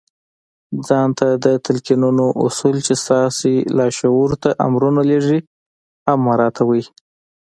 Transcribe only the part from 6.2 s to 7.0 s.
مراعتوئ.